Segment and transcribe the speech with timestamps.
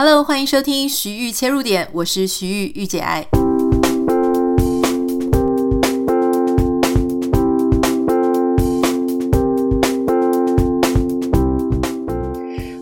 [0.00, 3.26] Hello，欢迎收听徐玉切入点，我是徐玉御姐爱。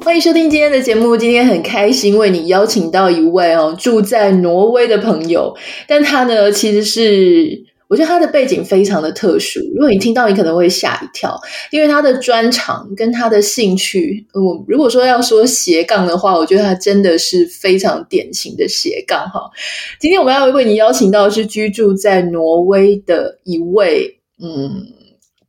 [0.04, 5.56] 欢迎收听今天的节目，今天很开心为你邀请到一位哦住在挪威的朋友，
[5.88, 7.64] 但他呢其实是。
[7.88, 11.38] 我觉得他的背景非常的特殊，如果你听到，你可能会吓一跳，
[11.70, 19.50] 因为他的专长跟他的兴趣，我如果说要说斜杠的话，我觉得他真的是非常典型的斜杠哈。
[20.00, 24.86] 今天我们要为你邀请到的是居住在挪威的一位，嗯。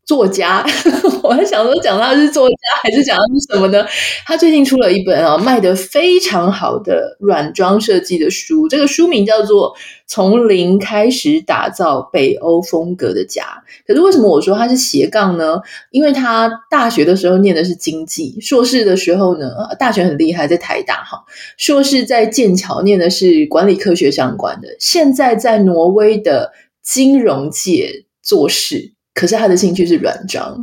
[0.07, 0.66] 作家，
[1.21, 3.85] 我还想说讲他是作家，还是讲他是什么呢？
[4.25, 9.75] 他最近出了一本啊，卖得非常好的软装设计的书，这个书名叫做
[10.07, 13.43] 《从零开始打造北欧风格的家》。
[13.85, 15.59] 可是为什么我说他是斜杠呢？
[15.91, 21.21] 因为他大学的时候念的是经济，硕士的时候呢，大学很厉害，在台大哈，
[21.58, 28.94] 硕士在剑桥念的是管理科学相关的，现在在挪威的金融界做事。
[29.19, 30.55] 可是他的兴趣是软装，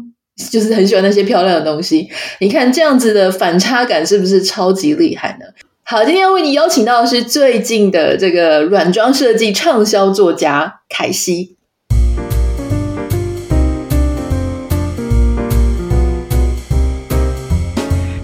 [0.52, 2.08] 就是很喜欢那些漂亮的东西。
[2.38, 5.46] 你看这样子的反差感是不是超级厉害呢？
[5.82, 11.56] 好，今天要为你邀请到的是最近的这个软装设计畅销作家凯西。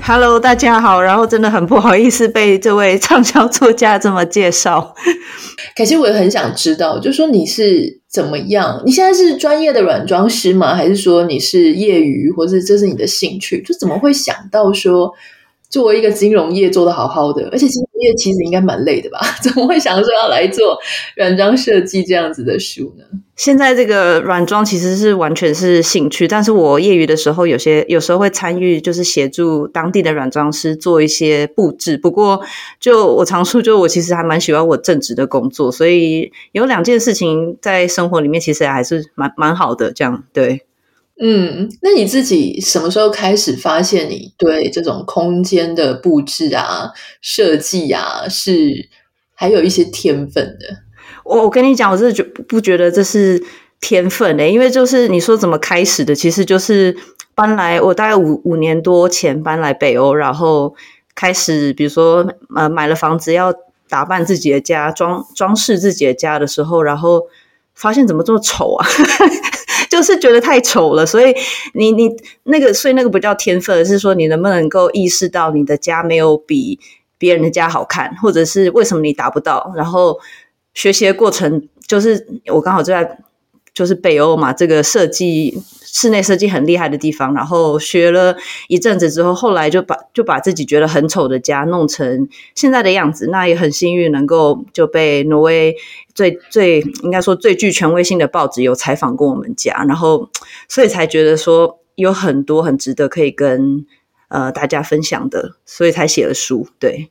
[0.00, 1.02] Hello，大家好。
[1.02, 4.94] 然后真的很不好意思被这位畅销作家这么介绍。
[5.74, 7.99] 凯西，我也很想知道，就是说你是。
[8.11, 8.83] 怎么样？
[8.84, 10.75] 你现在是专业的软装师吗？
[10.75, 13.62] 还是说你是业余，或者这是你的兴趣？
[13.62, 15.14] 就怎么会想到说，
[15.69, 19.18] 作为一个金融业做的好好的，而且金业其实应该蛮累的吧？
[19.42, 20.78] 怎么会想说要来做
[21.16, 23.04] 软装设计这样子的书呢？
[23.36, 31.96] 现在这个软装其实是完全是兴趣，但是我业余的时候有些有时候会参与，就是协助当地的软装师做一些布置。
[31.96, 32.42] 不过
[32.78, 39.90] 就我常说，就我其实还蛮喜欢我正职的工作，所以有两件事情在生活里面其实还是蛮蛮好的。
[39.90, 40.66] 这样对，
[41.22, 48.88] 嗯，那你自己什么时候开始发现你对这种空间的布置啊、设计啊是
[49.34, 50.78] 还有一些天分的？
[51.25, 53.42] 我我跟你讲，我真的觉不觉得这是
[53.81, 56.97] 天分嘞，因为就是你说怎么开始的，其实就是
[57.34, 60.75] 搬来我大概五五年多前搬来北欧，然后
[61.14, 62.26] 开始比如说
[62.56, 63.52] 呃买了房子要
[63.91, 67.26] 打扮自己的家，装装饰自己的家的时候，然后
[67.75, 68.86] 发现怎么这么丑啊，
[69.91, 71.34] 就是觉得太丑了，所以
[71.75, 72.10] 你你
[72.44, 76.78] 那个所以那个不叫天分，是说你能不能够意识到你的家没有比
[77.19, 80.19] 别人的家好看，或者是为什么你达不到，然后。
[80.72, 83.19] 学习的过程就是我刚好就在
[83.72, 87.32] 就是北欧嘛，这个设计室内设计很厉害的地方。
[87.34, 88.36] 然后学了
[88.69, 93.28] 一阵子之后，后来就把就把自己觉得很丑的家弄成现在的样子。
[93.28, 95.76] 那也很幸运能够就被挪威
[96.14, 100.28] 最最应该说最具权威性的报纸有采访过我们家，然后
[100.69, 103.87] 所以才觉得说有很多很值得可以跟
[104.28, 106.66] 呃大家分享的，所以才写了书。
[106.78, 107.10] 对。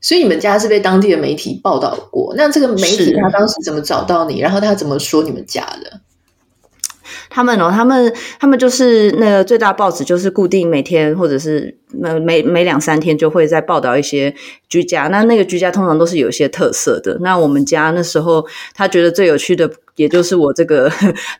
[0.00, 4.40] 所以你们家是被当地的媒体报道过，那这个媒体他当时怎么找到你？
[4.40, 6.00] 然后他怎么说你们家的？
[7.28, 14.34] 他们哦，他们他们就是那个最大报纸，就是固定每天或者是每每每两三天就会在报道一些
[14.68, 15.08] 居家。
[15.08, 17.18] 那那个居家通常都是有一些特色的。
[17.20, 20.90] 那我们家那时候他觉得最有趣的，也就是我这个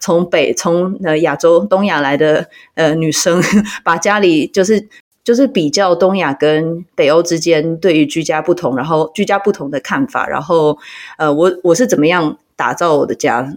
[0.00, 3.42] 从北从呃亚洲东亚来的呃女生，
[3.84, 4.88] 把家里就是。
[5.26, 10.78] 就是比较东亚跟北欧之间对于居家不同，然后居家不同的看法，然后
[11.18, 13.52] 呃，我我是怎么样打造我的家？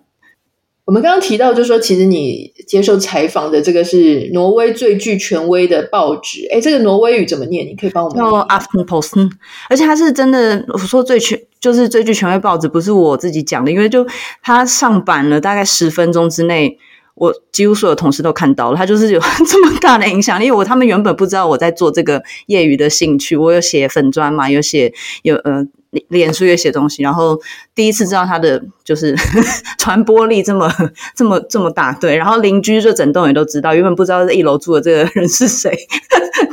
[0.86, 7.68] 我们刚刚提到，就是说其实你接受采访的这个是挪威最具权威的报纸，诶，这个挪威语怎么念？
[7.68, 8.18] 你可以帮我们。
[8.18, 9.30] 叫 Aftenposten，
[9.70, 14.04] 而且它是真的，我说最权就是最具权威报纸，不是我自己讲的，因为就
[14.42, 16.80] 它上版了大概十分钟之内。
[17.20, 20.46] 我几乎所有同事都看到了，他就是有 这么大的影响力。
[20.46, 24.92] 因为我他们原本不知道我在做这个业余的兴趣，我有写粉砖嘛，有写
[25.24, 25.66] 有呃
[26.08, 27.40] 脸书也写东西，然后
[27.76, 29.16] 第一次知道他的就是
[29.78, 30.72] 传播力这么
[31.16, 32.16] 这么这么大，对。
[32.16, 35.78] 然后邻居就整栋也都知道，原本不知道在一楼住的这个人是谁，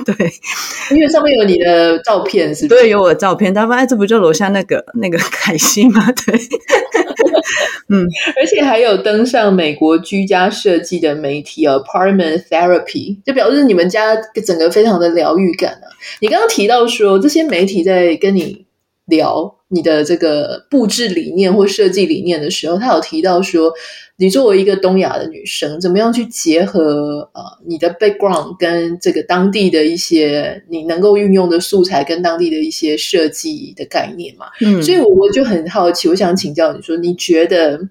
[0.04, 0.14] 对，
[0.90, 2.80] 因为上面有你的照片，是不是？
[2.80, 3.54] 对，有我的照片。
[3.54, 6.10] 他们哎，这不就楼下那个那个凯西吗？
[6.26, 6.40] 对。
[7.88, 8.06] 嗯，
[8.36, 15.86] 而且还有登上美国居家设计的媒体哦，Apartment Therapy，就表示你们家整个非常的疗愈感啊。
[16.20, 18.66] 你刚刚提到说这些媒体在跟你
[19.06, 23.72] 聊你的这个布置理念或设计理念的时候，他有提到说，
[24.18, 34.46] 你作为一个东亚的女生，怎么样去结合呃你的 background 跟这个当地的一些你能够运用的素材跟当地的一些设计的概念嘛？
[34.60, 37.88] 嗯，所以我我就很好奇，我想请教你说，你觉得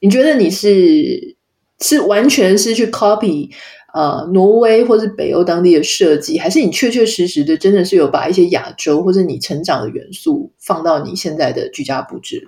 [0.00, 1.36] 你觉得你是
[1.80, 3.50] 是完全是去 copy？
[3.94, 12.46] 呃，挪威或是北欧当地的设计，还是你确确实实的真的是有把一些亚洲或者你成长的元素放到你现在的居家布置里？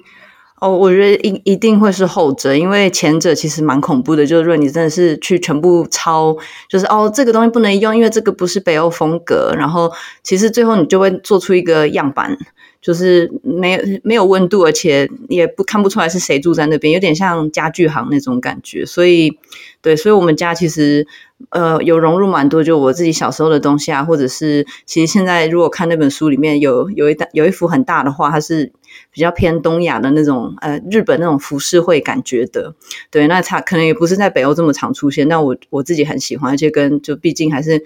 [0.61, 6.35] 哦，我觉得一一定会是后者，因为前者其实蛮恐怖的，就是说你真的是去全部抄，
[6.69, 9.93] 就是哦这个东西不能用，因为这个不是北欧风格，然后
[10.23, 12.39] 其实最后你就会做出一个样板。
[12.85, 18.85] 就是没有没有温度，而且也不看不出来是谁住在那边，有点像家具行那种感觉。
[18.85, 19.39] 所以，
[19.81, 21.07] 对，所以我们家其实
[21.49, 28.71] 呃有融入蛮多，就我自己小时候的东西啊，或者是其实现在如果看那本书里面有有一大有一幅很大的画，它是
[29.11, 32.75] 比较偏东亚的那种呃日本那种浮世绘感觉的。
[33.11, 37.83] 对，那它可能也不是在北欧这么常出现，但我我自己很喜欢，而且跟就毕竟还是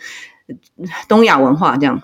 [1.07, 2.03] 东亚文化这样。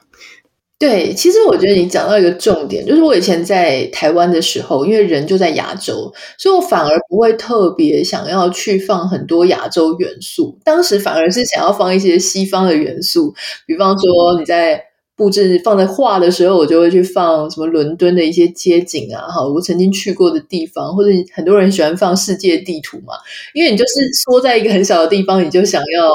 [0.79, 10.59] 对，其实我觉得你讲到一个重点，就是我以前在台湾的时候，因为人就在亚洲，所以我反而不会特别想要去放很多亚洲元素。
[10.65, 13.33] 当时反而是想要放一些西方的元素，
[13.67, 14.83] 比方说你在
[15.17, 23.15] 布置放在画的时候，我就会去放什么伦敦的一些街景啊，哈，我曾经去过的地方，或者很多人喜欢放世界地图嘛，
[23.55, 23.93] 因为你就是
[24.25, 26.11] 缩在一个很小的地方，你就想要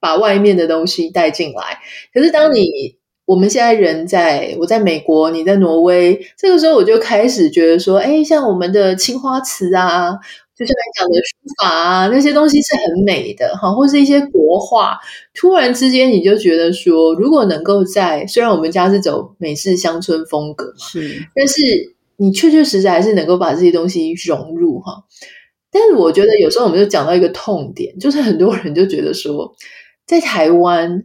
[0.00, 1.78] 把外面的东西带进来。
[2.12, 2.96] 可是当你
[3.32, 10.10] 我们现在人在，我在美国，你在挪威，这个时候我就开始觉得说，哎，像我们的青花瓷啊，
[10.54, 14.98] 就像你讲的书法啊，那些东西是很美的哈，或是一些国画。
[15.32, 21.54] 突然之间，你就觉得说，如果能够在，虽然我们家是走美式乡村风格嘛，是，但是
[22.18, 25.04] 你确确实实还是能够把这些东西融入哈。
[25.70, 29.54] 但是我觉得有时候我们就讲到一个痛点，就是很多人就觉得说，
[30.06, 31.02] 在台湾。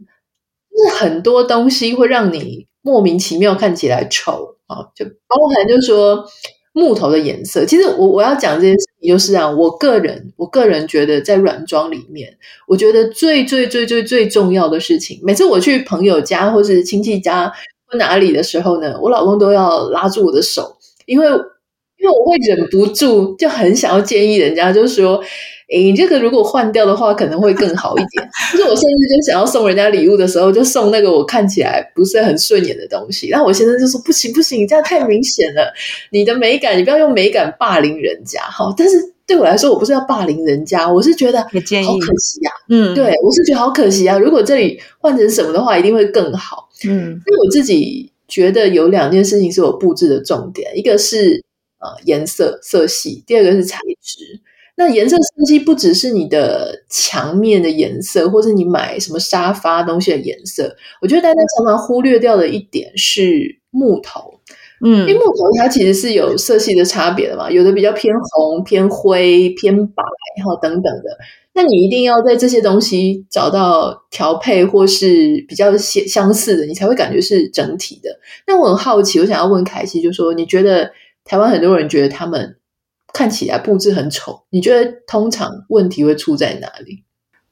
[0.78, 6.24] 是很多东西会让你莫名其妙看起来丑啊，就包含就是说
[6.72, 7.64] 木头的颜色。
[7.64, 17.52] 其实我我要讲这件事情，就是啊，我个人我个人觉得在软装里面，我觉得最最最最最重要的事情，每次我去朋友家或是亲戚家
[17.86, 20.76] 或哪里的时候呢，我老公都要拉住我的手，
[21.06, 25.22] 因为因为我会忍不住就很想要建议人家，就是说。
[25.70, 28.28] 诶，你这个如果换掉的话，可能会更好一点。
[28.52, 33.28] 就是我甚至就想要送人家礼物的时候，就送那个我看起来不是很顺眼的东西。
[33.28, 35.72] 然后我先生就说：“不行不行，你这样太明显了，
[36.10, 42.50] 你的美感，你不要用美感霸凌人家。”好，但是对我来说，我不是要霸凌人家，我是觉得好可惜呀。
[42.70, 44.18] 嗯，对，我是觉得好可惜啊。
[44.18, 46.70] 如果这里换成什么的话，一定会更好。
[46.86, 51.44] 嗯，因为我自己觉得有两件事情是我布置的重点，一个是
[51.78, 54.40] 呃颜色色系，第二个是材质。
[54.80, 60.72] 那颜色设计不只是你的墙面的颜色，或是你买什么沙发东西的颜色。
[61.02, 64.38] 我觉得大家常常忽略掉的一点是木头，
[64.86, 70.04] 嗯，因为木头它其实是有色系的差别的嘛，有的比较偏红、偏灰、偏白，
[70.36, 71.18] 然后等等的。
[71.54, 78.10] 那你一定要在这些东西找到调配或是比较相相似的，你才会感觉是整体的。
[78.46, 80.92] 那我很好奇，我想要问凯西，就说你觉得
[81.24, 82.54] 台湾很多人觉得他们。
[83.12, 87.04] 看起来布置很丑，你觉得通常问题会出在哪里？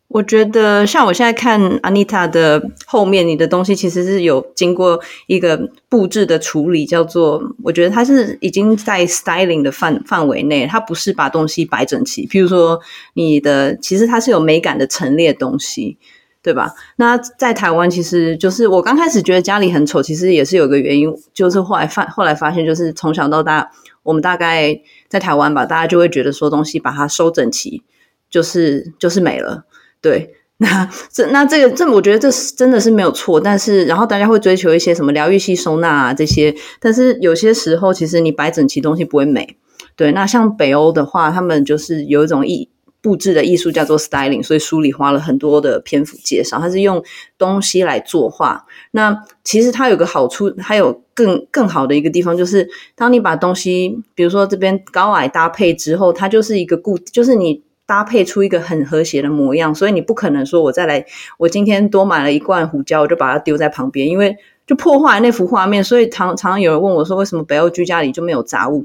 [0.09, 12.25] 我觉得像我现在看 Anita 的后面，你的东西其实是有经过一个布置的处理，叫做我觉得它是已经在 styling 的范范围内，它不是把东西摆整齐。
[12.29, 12.79] 譬如说
[13.15, 15.99] 你的，其实它是有美感的陈列东西，
[16.41, 16.73] 对吧？
[16.95, 23.73] 那在台湾，其实就是我刚开始觉得家里很丑，其实也是有个原因，就是后来发后来发现，就是从小到大。
[24.05, 27.83] 我们大概在台湾吧，大家就会觉得说东西把它收整齐，
[28.31, 29.65] 就是就是美了。
[30.01, 33.41] 对， 那这那这个这，我觉得这是真的是没有错。
[33.41, 39.57] 但是，然后大家会追求一些什么疗愈系收纳啊这些，但是有些时候其实你摆整齐东西不会美。
[39.97, 42.69] 对，那像北欧的话，他们就是有一种意
[43.07, 47.01] 布置的艺术叫做 styling，所以书里花了很多的篇幅介绍，它是用
[47.39, 48.67] 东西来作画。
[48.91, 59.73] 那其实它有个好处，它有更更好的一个地方，就是当你把东西，比如说这边高矮搭配之后，它就是一个固，就是你搭配出一个很和谐的模样。
[59.73, 61.07] 所以你不可能说我再来，
[61.39, 64.37] 我今天多买了一罐胡椒，我就把它丢在旁边，因为
[64.67, 65.85] 就破坏那幅画面。
[65.85, 68.85] 所以常常有人问我说，为什么北欧居家里就没有杂物？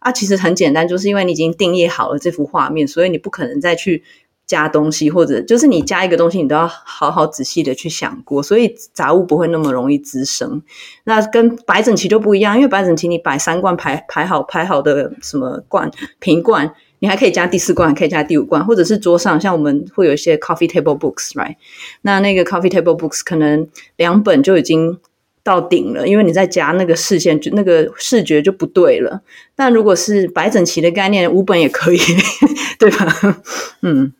[0.00, 4.02] 啊，其实很简单，就是因为你已经定义好了这幅画面，所以你不可能再去
[4.46, 10.62] 加东西，或者就是你加一个东西，你都要好好仔细的去想过，所以杂物不会那么容易滋生。
[11.04, 21.56] 那跟摆整齐就不一样，因为摆整齐你摆三罐排排好排好的什么罐瓶罐，你还可以加第四罐，可以加第五罐，或者是桌上像我们会有一些 coffee table books，right？
[22.02, 24.98] 那那个 coffee table books 可能两本就已经。
[25.42, 29.22] 到顶了，因为你在加那个视线，就那个视觉就不对了。
[29.56, 31.98] 但如果是摆整齐的概念，五本也可以，
[32.78, 33.06] 对吧？
[33.82, 34.12] 嗯，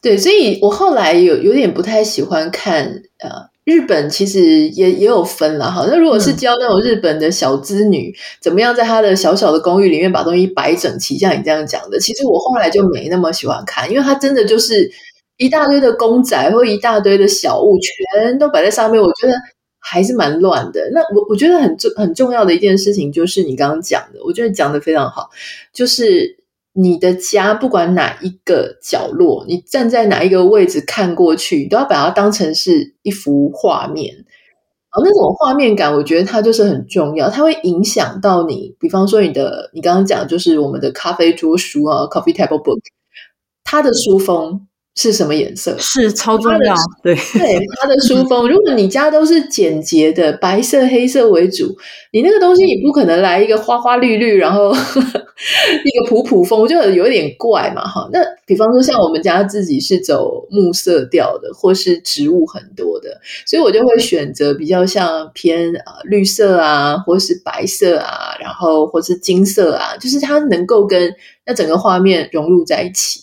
[0.00, 3.02] 对，所以我后来有有点不太喜欢看。
[3.18, 3.30] 呃，
[3.64, 5.84] 日本其实也也有分了哈。
[5.90, 14.88] 那如果是教那种日本的小资女，嗯、怎么样在她的小小的公寓里面把东西摆整齐，像你这样讲的，其实我后来就没那么喜欢看，因为它真的就是
[15.36, 19.32] 一大堆的公仔或一大堆的小物，全都摆在上面，我觉得。
[19.78, 20.90] 还是蛮乱的。
[20.92, 25.30] 那我我觉得很重很重要的一件事情，就是你刚刚讲的，我觉得讲得非常好，
[25.72, 34.24] 就是你的家不管哪一个角落，你站在哪一个位置看过去，都要把它当成是一幅画面。
[34.90, 38.74] 而那种画面感，我觉得它就是很重要，它会影响到你。
[38.80, 42.80] 比方说，你的你刚刚讲，就是我们的咖啡桌书啊，coffee table book，
[43.64, 44.67] 它的书封。
[45.00, 45.76] 是什么颜色？
[45.78, 46.74] 是超重要。
[47.04, 51.66] 对 对，它的书封，如果你家都是简洁的白色、黑色为主，
[52.12, 57.86] 你那个东西你不可能来一个花花绿绿，然后 一个普普风，就有一点怪嘛。
[57.86, 71.14] 哈，那比方说像我们家自己是走木色调的，或是植物很多的，所以我就会选择比较像偏啊绿色啊，或是白色啊，然后或是金色啊，就是它能够跟
[71.46, 73.20] 那整个画面融入在一起。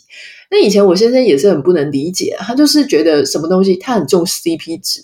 [0.57, 5.01] 那以前我先生也是很不能理解，他就是觉得什么东西他很重 CP 值。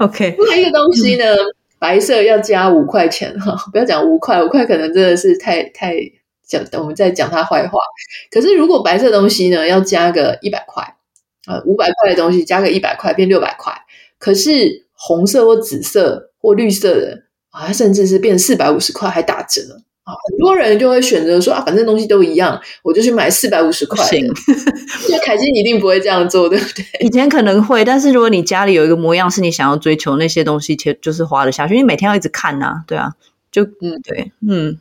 [0.00, 1.24] OK， 那一个东西呢，
[1.78, 5.94] 白色要加五块钱哈，不要讲五块，五块可能真的是太太
[6.44, 7.78] 讲，我们在讲他坏话。
[8.32, 10.82] 可是如果白色东西呢，要加个一百块
[11.46, 13.72] 啊，五百块的东西加个一百块变六百块，
[14.18, 19.82] 可是红色或紫色或绿色的啊，甚至是变四百五十块还打折。
[20.30, 24.10] 很多人就会选择说啊，反正东西都一样，我就去买四百五十块的。
[24.10, 24.24] 行，
[25.08, 26.84] 因为凯基一定不会这样做，对不对？
[27.04, 31.74] 以前可能会，但是如果你家里有一个模样是你想要追求那些东西，其实就是花得下去。
[31.74, 33.12] 因为每天要一直看呐、啊，对啊，
[33.50, 34.78] 就嗯，对，嗯。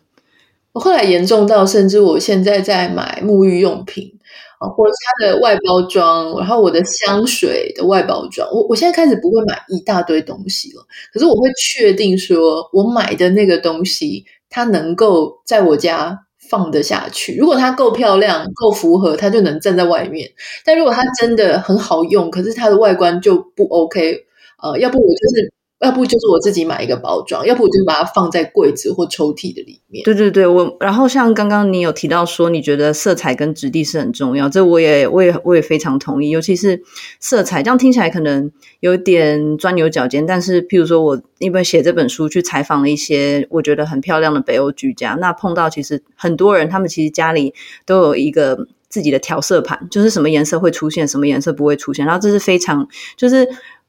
[0.73, 4.13] 我后来严重到，甚至我现在在买沐浴用品
[4.59, 10.85] 啊，或者它的外包装，然后我的香水的外包装，我我现在开始不会买一大堆东西了。
[11.11, 14.23] 可是我会确定说，我买的那个东西。
[14.49, 16.17] 它能够在我家
[16.49, 20.29] 放得下去，如果它够漂亮、够符合，它就能站在外面。
[20.65, 24.25] 但如果它真的很好用，可是它的外观就不 OK，
[24.63, 25.53] 呃，要不我就是。
[25.79, 30.03] 要不就是我自己买一个包装，要不我就把它放在柜子或抽屉的里面。
[30.03, 36.31] 对对对，我然后像刚刚你有提到说，你觉得色彩跟质地是很重要，这我也我也我也非常同意。
[36.31, 36.81] 尤其是
[37.19, 47.53] 色彩，这样听起来可能有点钻牛角尖，但是譬如说我因为写这本书去采访了一些我觉得很漂亮的北欧居家，那碰到其实很多人他们其实家里
[47.85, 53.47] 都有一个自己的调色盘，就是什么颜色会出现，什么颜色不会出现，然后这是非常就是。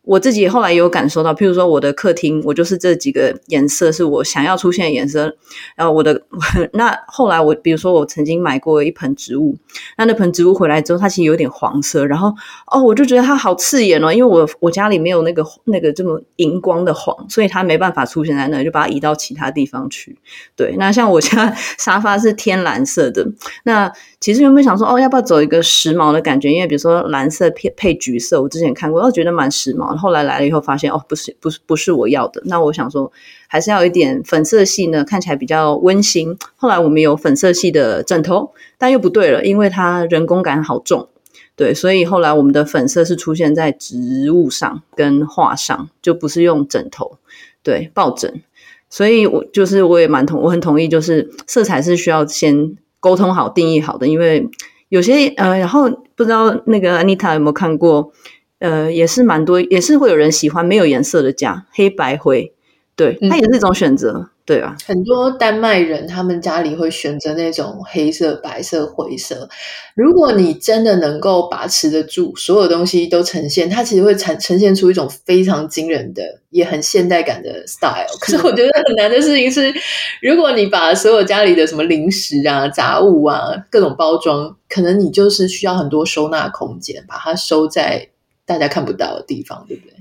[0.08, 5.36] 我自己后来也有感受到，譬如说我的客厅，我就是这几个颜色是我想要出现的颜色。
[5.76, 6.22] 然后我的
[6.72, 9.54] 那后来我，比如说我曾经买过一盆植物，
[9.98, 12.06] 那那盆植物回来之后，它其实有点黄色。
[12.06, 12.32] 然后
[12.72, 20.16] 哦，我就觉得它好刺眼哦，因为我我家里没有那个那个这么荧光的黄，所以它没办法出现在那里，就把它移到其他地方去。
[20.56, 23.28] 对，那像我家 沙发是天蓝色的，
[23.64, 26.50] 那其实原本想说哦，要不要走一个时髦的感觉？
[26.50, 29.97] 因为比如说蓝色配配橘色，我之前看过，我觉得蛮时髦。
[29.98, 32.40] 后来来了以后，发现哦，不是，不是，不是我要的。
[32.44, 33.10] 那我想说，
[33.48, 36.36] 还是要一点粉色系呢，看起来比较温馨。
[36.56, 41.08] 后来我们有粉色系的枕头，但又不对了，因为它人工感好重。
[41.56, 47.18] 对，所以后来我们的粉色是出现在植物上跟画上，就不是用枕头，
[47.64, 48.42] 对，抱枕。
[48.88, 54.48] 所以我就是我也蛮同，我很同意，就是色彩是需要先沟通好、定义好的，因为
[54.88, 58.12] 有些呃，然后不知道那个 Anita 有没有看过。
[58.58, 62.52] 呃，也是蛮多，也是会有人喜欢没有颜色的家，黑白灰，
[62.96, 64.76] 对，它也是一种选择，嗯、对啊？
[64.84, 69.48] 很多丹麦人他们家里会选择那种黑色、白色、灰色。
[69.94, 78.08] 如果你真的能够把持得住，所有东西都呈现，它其实会呈呈现出一种非常惊人的、也很现代感的 style。
[78.20, 79.72] 可是我觉得很难的事情是，
[80.20, 83.38] 如果你把所有家里的什么零食啊、杂物啊、
[83.70, 88.08] 各种包装，可能你就是需要很多收纳空间，把它收在。
[88.48, 89.94] 大家看不到的地方，对不对？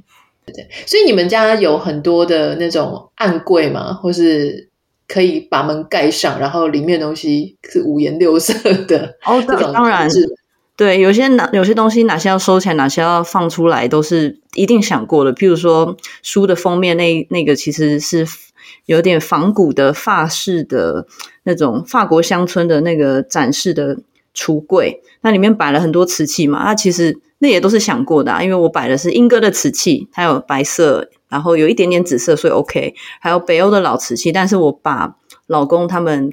[0.45, 3.93] 对对，所以你们家有很多的那种暗柜吗？
[3.93, 4.69] 或是
[5.05, 8.53] 可以把门盖上，然后里面东西是五颜六色
[8.85, 9.17] 的？
[9.25, 10.09] 哦，当然，
[10.77, 15.33] 对，有些哪有些东西哪些要收起来，哪些要放出来，都是一定想过的。
[15.33, 18.25] 譬如说书的封面那那个其实是
[18.85, 21.05] 有点仿古的法式的
[21.43, 23.97] 那种法国乡村的那个展示的
[24.37, 32.93] 橱柜，那里面摆了很多瓷器嘛，那其实那也都是想过的啊，因为我摆的是莺歌的瓷器，它有白色，然后有一点点紫色，所以 OK。
[33.19, 35.17] 还有北欧的老瓷器，但是我把
[35.47, 36.31] 老公他们。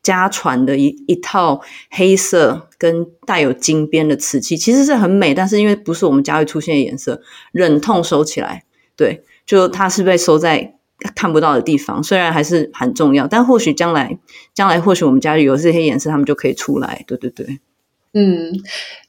[0.00, 7.20] 家传的一一套黑色跟带有金边的瓷器，其实是很美，但是因为不是我们家会出现的颜色，
[7.52, 8.64] 忍痛收起来。
[8.96, 10.77] 对，就它是被收在
[11.14, 14.18] 看不到的地方，虽然还是很重要，但或许将来，
[14.54, 17.04] 将来或许我们家里有这些颜色，他们就可以出来。
[17.06, 17.60] 对对对。
[18.14, 18.50] 嗯，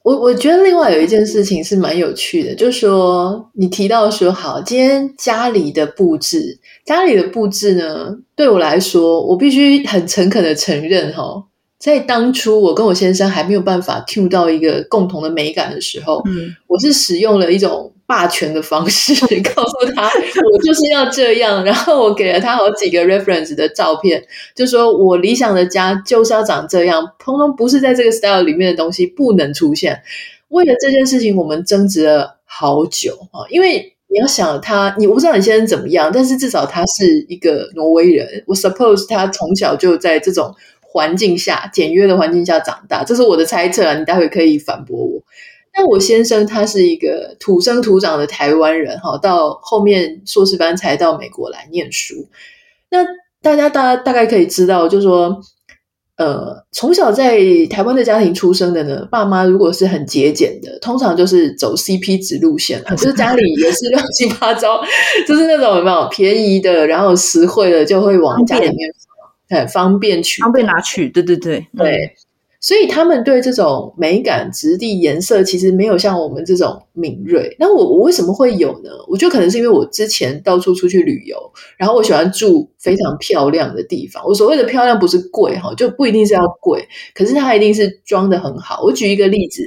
[0.04, 11.44] 我我觉得另外有一件事情是蛮有趣的，就是说你提到说，好，今天家里的布置，家里的布置呢，对我来说，我必须很诚恳的承认，哈，
[11.78, 17.92] 在当初我跟我先生还没有办法 tune 到一个共同的美感的时候，嗯，我是使用了一种。
[18.10, 19.14] 霸权的方式
[19.54, 20.10] 告诉他，
[20.52, 21.64] 我就是要这样。
[21.64, 24.20] 然后我给了他好几个 reference 的照片，
[24.52, 30.02] 就说我理想的家就是要长这样，通通不是在这个 style 里面的东西不能出现。
[30.48, 33.46] 为了这件事情，我们争执了好久啊！
[33.48, 38.42] 因为你要想他，你我不知道你先生怎么样，但是至少他是一个挪威人。
[38.48, 43.94] 我 suppose 他从小就在这种环境下，简约的环境下长大，这是我的猜测啊。
[43.94, 45.22] 你待会可以反驳我。
[45.72, 52.28] 但我先生他是一个土生土长的台湾人，哈，到后面硕士班才到美国来念书。
[52.90, 53.04] 那
[53.40, 55.40] 大家大大概可以知道，就是说，
[56.16, 57.38] 呃，从小在
[57.70, 64.82] 台湾的家庭出生的呢，爸妈如果是很节俭的，通常就是走 CP 值路线，就是家里也是 乱七八糟，
[65.26, 68.92] 就是那种有没有便宜的，然后实惠的就会往家里面，
[69.48, 72.14] 很方便取，方便拿取，对对对，对。
[72.60, 77.56] 所以他们对这种美感、质地、颜色，其实没有像我们这种敏锐。
[77.58, 78.90] 那我我为什么会有呢？
[79.08, 81.36] 我觉得可能是因为我之前到处出去旅游，
[81.78, 84.22] 然后我喜欢住非常漂亮的地方。
[84.26, 88.82] 我所谓的漂亮不是贵哈，就不一定是要贵，可是它一定是装得很好。
[88.82, 89.62] 我举一个例子，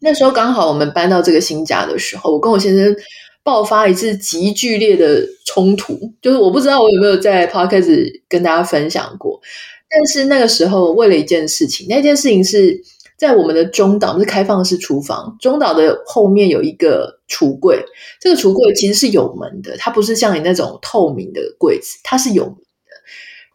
[0.00, 2.94] 那时候刚好我们搬到这个新家的时候，我跟我先生
[3.42, 9.40] 爆发一次极剧烈的冲突，就是我不知道我有没有在 Podcast 跟大家分享过。
[9.90, 12.80] 但是那个时候，为了一件事情，那件事情是
[13.18, 15.36] 在我们的中岛，是开放式厨房。
[15.40, 17.84] 中岛的后面有一个橱柜，
[18.20, 22.60] 这个橱柜其实是有门的，它不是像你那种透明的柜子，它是有门的。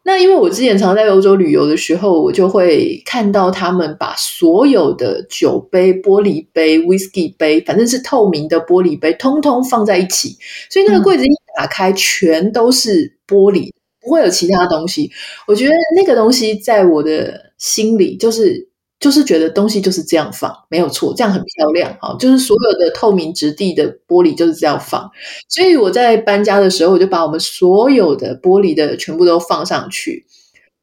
[0.03, 10.37] 那因为我之前常在欧洲旅游的时候，我就会看到他们把所有的酒杯、玻璃杯、whisky 杯，反正是透明的玻璃杯，通通放在一起，
[10.69, 13.71] 所以那个柜子一打开，全都是玻璃。
[14.05, 15.11] 不会有其他东西，
[15.47, 22.15] 我觉得那个东西在我的心里就是就是觉得东西就是这样放，没有错，这样很漂亮哈。
[22.17, 25.09] 就是所有的透明质地的玻璃就是这样放，
[25.49, 30.25] 所以我在搬家的时候，我就把我们所有的玻璃的全部都放上去。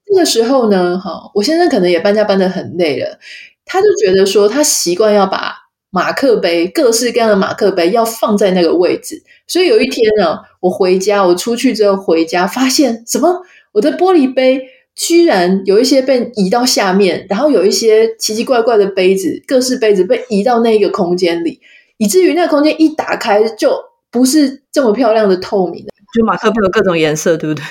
[0.04, 3.18] 这个时候呢，哈，我先生可能也搬家搬得很累了，
[3.64, 5.54] 他就觉得说他习惯要把
[5.94, 13.42] 马克杯，各式各样的马克杯要放在那个位置，所以有一天呢，我回家，我出去之后回家，发现什么？
[13.72, 14.62] 我的玻璃杯
[14.94, 21.60] 居然有一些被移到下面，然后有一些奇奇怪怪的杯子，各式杯子被移到那一个空间里，
[21.98, 23.78] 以至于那个空间一打开就
[24.10, 27.62] 不是这么漂亮的透明的，就马克杯有各种颜色，对不对？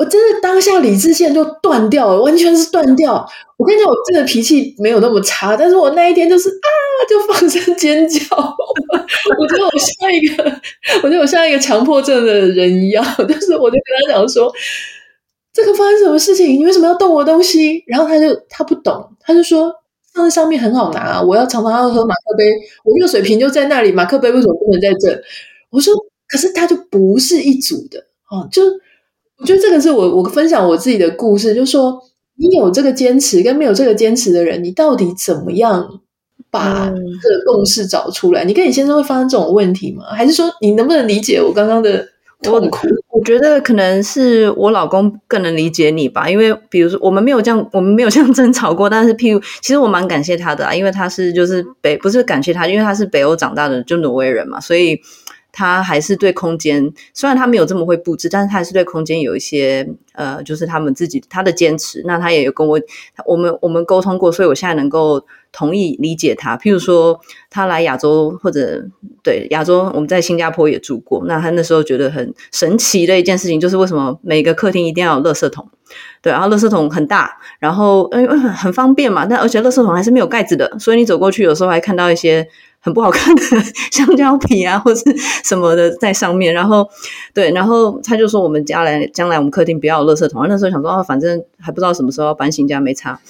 [0.00, 3.22] 我真的当下理智线就断掉了，完全是断掉。
[3.58, 6.66] 我跟你讲，我这个脾气没有那么差，但是我那一天就是啊，
[7.06, 8.24] 就放声尖叫。
[8.34, 10.42] 我觉得我像一个，
[11.02, 14.50] 我觉得我像一个强迫症的人一样，就是我就跟他讲说，
[15.52, 16.48] 这个发生什么事情？
[16.58, 17.84] 你为什么要动我东西？
[17.86, 19.70] 然后他就他不懂，他就说
[20.14, 22.50] 放在上面很好拿，我要常常要喝马克杯，
[22.84, 25.22] 我热水瓶就在那里，马克杯为什么不能在这？
[25.68, 25.92] 我说，
[26.26, 27.98] 可是它就不是一组的
[28.30, 28.62] 啊，就。
[29.40, 31.98] 我觉得这个是我我分享我自己的故事，就是说
[32.36, 36.00] 你有这个坚持跟没有这个坚持的人，你到底怎么样
[36.50, 38.44] 把这个共识找出来？
[38.44, 40.04] 嗯、你跟你先生会发生这种问题吗？
[40.12, 42.06] 还是说你能不能理解我刚刚的
[42.42, 42.86] 痛苦？
[43.08, 48.90] 我，我觉得可能是我老公更能理解你吧，因为比如说我们没有这样，我们没有这样争吵过。
[48.90, 55.00] 但是譬如，其实我蛮感谢他的啊，因为他是就是北不是感谢他，因为他是北欧长大的，就挪威人嘛，所以。
[55.52, 62.02] 他还是对空间，虽然他没有这么会布置，但是他还是对空间有一些呃，就是他们自己他的坚持。
[62.04, 62.80] 那他也有跟我
[63.26, 66.56] 我们我们沟通过，所以我现在能够同意理解他。
[66.56, 67.18] 譬如说，
[67.50, 68.84] 他来亚洲或者
[69.22, 71.24] 对亚洲，我们在新加坡也住过。
[71.26, 75.68] 那他那时候觉得很神奇的一件事情，就是为什么每个客厅一定要有垃圾桶？
[76.22, 82.46] 对，然后垃圾桶很大，然后嗯很很方便嘛，但而且垃圾桶还是没有盖子的，所以你走过去有时候还看到一些。
[82.80, 83.42] 很不好看的
[83.92, 85.02] 香蕉皮啊，或是
[85.44, 86.88] 什么的在上面，然后
[87.34, 93.20] 对，然后他就说我们将来将来我们客厅不要有垃圾桶，那时候想说，哦，反正还不知道什么时候要搬新家没差。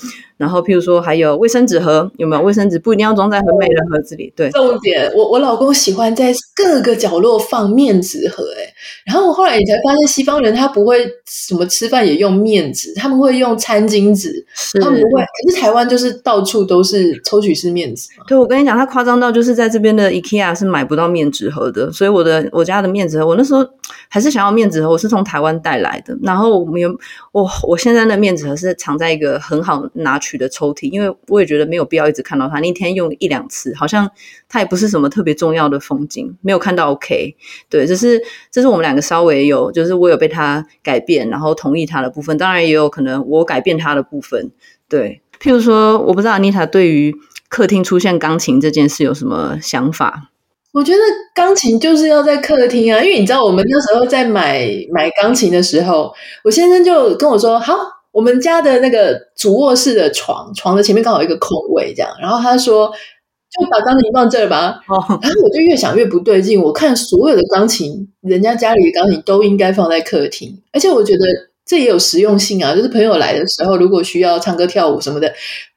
[0.41, 2.79] 然后，譬如说，还有卫生纸盒，有没有卫生纸？
[2.79, 4.33] 不一定要装在很美的盒子里。
[4.35, 8.65] 对，重点，我我老公喜欢在各个角落放面纸盒，哎，
[9.05, 14.33] 然后我后来你才发现，西方人他不会什么吃饭也用面纸，他们会用餐巾纸，
[14.81, 15.21] 他们不会。
[15.21, 18.09] 可是台湾就是到处都是抽取式面纸。
[18.27, 23.63] 对，我跟你讲，他夸张到就是在这边的 IKEA 是买不到面纸盒的，所以我的我家的面纸盒，我那时候
[24.09, 26.17] 还是想要面纸盒，我是从台湾带来的。
[26.23, 26.91] 然后我们有
[27.33, 34.09] 我我现在的面纸盒是藏在一个很好拿取的抽屉，因为我也觉得没有必要一直看到它，那天用一两次，好像
[34.49, 37.37] 它也不是什么特别重要的风景，没有看到 OK。
[37.69, 44.53] 对，这是这是我们两个稍微有，就是我有被他改变，然后同意他的部分，当然也有可能我改变他的部分。
[44.89, 47.15] 对，譬如说，我不知道 Anita 对于
[47.49, 50.29] 客厅出现钢琴这件事有什么想法？
[50.73, 50.99] 我觉得
[51.35, 56.15] 钢琴就是要在客厅啊，因为你知道我们那时候在买买钢琴的时候，
[56.45, 57.75] 我先生就跟我说好。
[58.13, 62.11] 我们家的那个主卧室的床，床的前面刚好有一个空位，这样。
[62.21, 64.81] 然后他说，就把钢琴放这儿吧。
[64.89, 64.97] 哦。
[65.23, 66.61] 然后我就越想越不对劲。
[66.61, 71.25] 我看所有的钢琴，人家家里的钢琴都应该放在客厅，而且我觉得
[71.65, 72.75] 这也有实用性啊。
[72.75, 75.33] 就是朋友来的时候，如果需要唱歌跳舞什么的，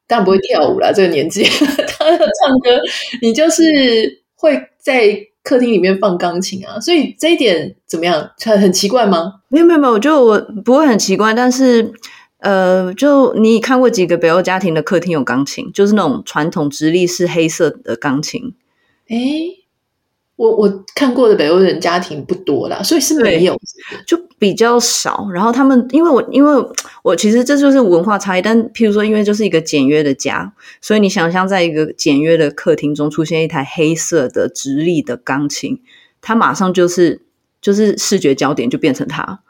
[0.07, 1.43] 当然不会跳舞啦，这个年纪
[1.87, 2.81] 他要唱歌，
[3.21, 6.79] 你就是会在客厅里面放钢琴啊。
[6.79, 8.31] 所以这一点怎么样？
[8.43, 9.33] 很很奇怪吗？
[9.49, 11.93] 没有没有没有，我觉得我不会很奇怪，但是。
[12.43, 18.53] 呃，就你看过几个北欧家庭的客厅有钢琴，就是那种传统直立式黑色的钢琴。
[19.07, 19.15] 哎，
[20.35, 23.57] 我我看过的北欧人家庭不多啦，所以是没有，
[24.05, 25.29] 就比较少。
[25.33, 26.51] 然后他们，因为我因为
[27.01, 35.79] 我其实这就是文化差异，但譬如说，因为就是一个简约的家，所以你想象在一个简约的客厅中出现一台黑色的直立的钢琴，
[36.19, 37.21] 它马上就是
[37.61, 39.42] 就是视觉焦点就变成它。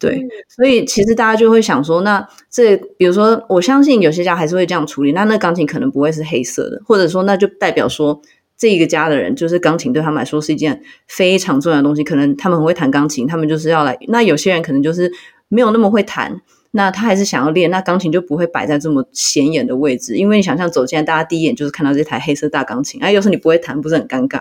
[0.00, 5.12] 对，所以其实大家就会想说，那这比如说，我相信有些家还是会这样处理。
[5.12, 8.18] 那那钢琴可能不会是黑色的，或者说那就代表说，
[8.56, 12.02] 这一个家的人就是钢琴对他们来说是一件非常重要的东西。
[12.02, 13.98] 可能他们很会弹钢琴，他们就是要来。
[14.08, 15.12] 那有些人可能就是
[15.48, 20.16] 没有那么会弹，那他还是想要练，那钢琴就不会摆在这么显眼的位置。
[20.16, 24.40] 因为你想象走进来，大家第一眼就是看到这台黑色大钢琴，哎，要是你不会弹，不是很尴尬？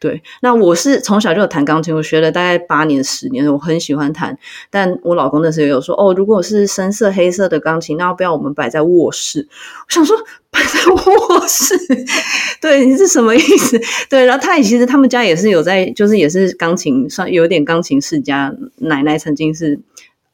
[0.00, 4.36] 对，那我是从小就有弹钢琴，我学了大概八年、十年，我很喜欢弹。
[4.70, 9.46] 但我老公那时候有说，哦，如果是深色黑色的钢琴，那要不要我们摆在卧室？
[9.86, 10.16] 我想说
[10.50, 11.78] 摆在卧室，
[12.62, 13.78] 对，你是什么意思？
[14.08, 19.78] 对，然后他也其实他们家也是有在，就是也是钢琴，算有点钢琴世家，奶奶曾经是。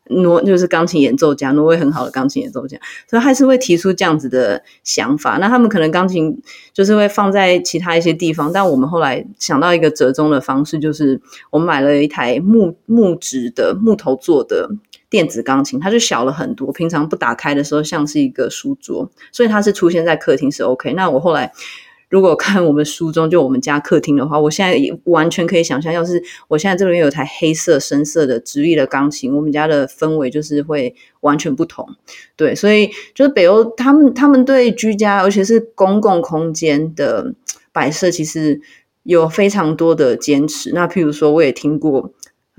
[0.08, 5.38] 挪就是钢琴演奏家，挪威很好的钢琴演奏家，所以还是会提出这样子的想法。
[5.38, 6.40] 那他们可能钢琴
[6.72, 14.70] 就是会放在其他一些地方，但我们后来想到一个折中的方式，就是我们买了一台木木质的木头做的
[15.10, 20.92] 电子钢琴，它就小了很多，平常不打开的时候像是一个书桌，所以它是出现在客厅是 OK。
[20.94, 21.52] 那我后来。
[22.08, 31.84] 如果看我们书中就我们家客厅的话，我现在也完全可以想象，要是我现在这边有台黑色深色的直立的钢琴，我们家的氛围就是会完全不同。
[32.36, 37.34] 对，所以就是北欧他们他们对居家，而且是公共空间的
[37.72, 38.60] 摆设，其实
[39.02, 40.70] 有非常多的坚持。
[40.72, 42.12] 那譬如说，我也听过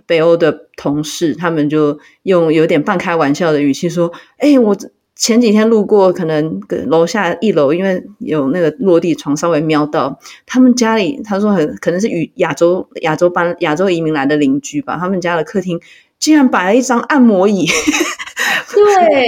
[0.06, 4.76] 北欧的同事，他们就用有点半开玩笑的语气说：“哎，我。”
[5.18, 11.20] 前几天路过，可能楼下一楼，因为有那个落地窗，稍微瞄到他们家里。
[11.24, 14.98] 他说很可能是与亚洲亚洲搬亚洲移民来的邻居吧。
[15.00, 15.80] 他们家的客厅
[16.20, 17.66] 竟然摆了一张按摩椅。
[18.74, 19.24] 对，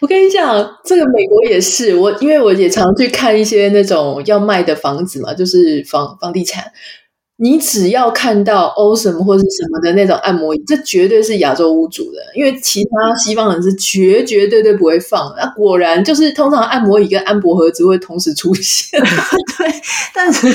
[0.00, 6.64] 我跟你讲，这个美国也是我，因为我也常去看一些那种要卖的房子嘛，就是房房地产。
[7.42, 15.34] 你只要看到 Awesome 或是什么的那种按摩椅，这绝对是亚洲屋主的，因为其他西方人是绝绝对对不会放。
[15.38, 19.00] 那果然就是通常按摩椅跟安博盒子会同时出现。
[19.56, 19.72] 对，
[20.14, 20.48] 但是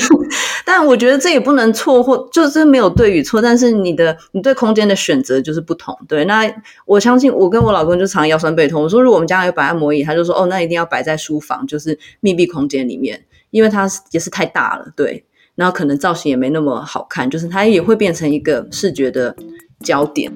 [0.64, 5.92] 但我觉得这也不能错或就是没有对与错，但是你的你对空间的选择就是不同。
[6.06, 6.48] 对，那
[6.84, 8.80] 我相信我跟我老公就常腰酸背痛。
[8.80, 14.86] 我说如果我们家有摆按摩椅，他就说哦，那一定要摆在书房，就是密闭空间里面，因为它也是太大了。
[14.94, 15.24] 对。
[15.56, 19.34] 然后可能造型也没那么好看，就是它也会变成一个视觉的
[19.82, 20.30] 焦点。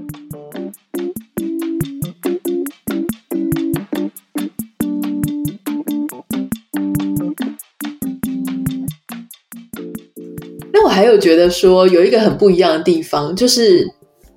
[10.72, 13.86] 那我还有觉得说有一个很不一样的地方，就是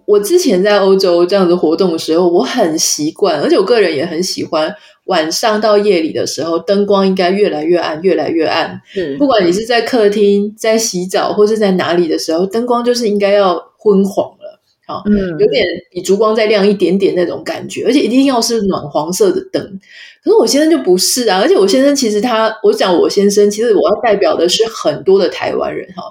[0.05, 8.81] 我之前在欧洲这样子活动的时候，我很习惯，而且我个人也很喜欢晚上到夜里的时候，灯光应该越来越暗，越来越暗。
[8.95, 19.61] 嗯不管你是在客厅、在洗澡或是在哪里的时候，灯光就是应该要昏黄了，好，嗯，有点比烛光再亮一点点那种感觉，而且一定要是暖黄色的灯。
[20.23, 26.03] 可是我先生就不是啊，而且我先生其实他，我讲我先生，其实我要代表的是很多的台湾人哈。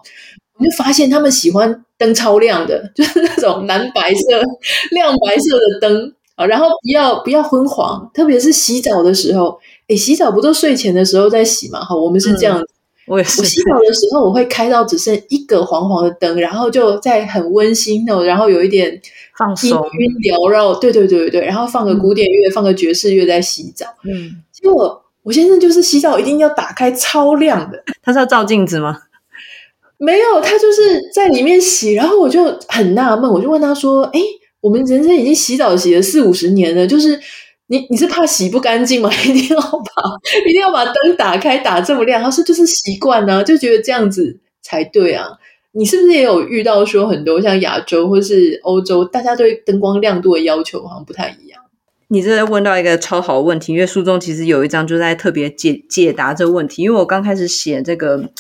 [0.59, 4.43] 我就发现他们喜欢灯超亮的，就是那种蓝白色、
[4.93, 11.81] 亮白色的灯啊，然后不要不要昏黄，特别是洗澡的时候，诶，洗澡不都睡前的时候在洗嘛？
[11.81, 12.65] 哈，我们是这样子。
[12.65, 12.69] 嗯，
[13.07, 13.41] 我也是。
[13.41, 19.01] 我洗澡的时候，我会开到只剩一个黄黄的灯，然后就在很温馨哦，然后有一点
[19.37, 23.87] 放松、晕缭绕，对对对对对，然后放个古典乐，嗯、放个爵士乐在洗澡。
[24.05, 28.99] 嗯，结果我先生就是洗澡一定要打开超亮的， 他是要照镜子吗？
[29.99, 34.21] 没有，他就是在里面洗，然后我就很纳闷，我就问他说：“哎，
[34.63, 37.19] 我们人生已经洗澡洗了四五十年了，就是
[37.67, 39.11] 你你是怕洗不干净吗？
[39.27, 45.27] 一定要把一定要把灯打开，打这么亮？”他说：“就是习惯呢、啊，就觉得这样子才对啊。”
[45.75, 51.61] 你是不是也有遇到说很多像亚洲或是欧洲，大家对灯光亮度的要求好像不太一样？
[52.09, 58.31] 你这问到一个超好的问题，因为书中其实有一章就在特别解解答这个问题，因为我刚开始写这个。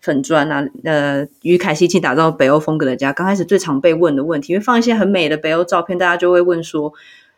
[0.00, 3.12] 粉砖啊，呃，与凯西一起打造北欧风格的家。
[3.12, 6.92] 刚开始最常被问的问题，因为放一些很美的北欧照片，大家就会问说：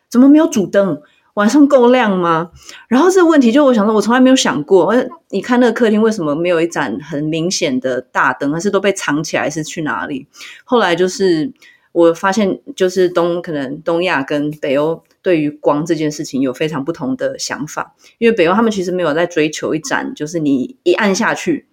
[0.09, 1.01] 怎么没有主灯？
[1.33, 2.51] 晚上够亮吗？
[2.87, 4.91] 然后这个问题就我想说，我从来没有想过。
[4.91, 8.53] 呃，你看那个客厅为什么没有一盏很明显的大灯？
[8.53, 9.49] 还是都被藏起来？
[9.49, 10.27] 是去哪里？
[10.63, 11.51] 后来就是
[11.91, 17.95] 我发现，就是东可能东亚跟北欧对于光这件事情有非常不同的想法。
[18.19, 21.65] 因为北欧他们其实没有在追求一盏，就是你一按下去。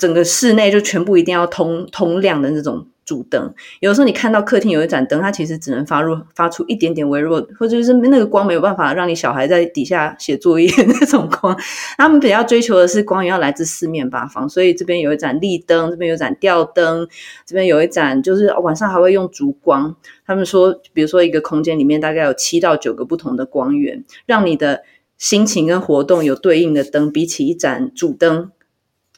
[0.00, 11.54] 整个室内就全部一定要通通亮的那种主灯，有的时候你看到客厅有一盏灯，它其实只能发入发出一点点微弱，或者是那个光没有办法让你小孩在底下写作业那种光。
[11.98, 17.06] 他们比较追求的是光源要来自四面八方，所以这边有一盏立灯，这边有一盏吊灯，
[17.44, 19.94] 这边有一盏就是晚上还会用烛光。
[20.26, 24.82] 他们说，比如说一个空间里面大概有七到九个不同的光源，让你的
[25.18, 28.50] 心情跟活动有对应的灯，比起一盏主灯。